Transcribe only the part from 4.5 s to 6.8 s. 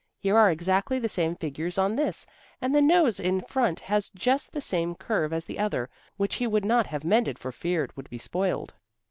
the same curve as the other, which he would